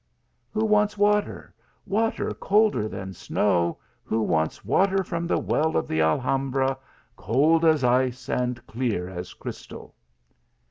Who 0.49 0.65
wants 0.65 0.97
water 0.97 1.53
water 1.85 2.33
colder 2.33 2.87
than 2.89 3.13
snow 3.13 3.77
who 4.03 4.23
wants, 4.23 4.65
water 4.65 5.03
from 5.03 5.27
the 5.27 5.37
well 5.37 5.77
of 5.77 5.87
the 5.87 6.01
Alhambra 6.01 6.75
cold 7.15 7.63
as 7.63 7.83
ice 7.83 8.27
and 8.27 8.65
clear 8.65 9.07
as 9.07 9.35
crys 9.35 9.67
tal 9.67 9.93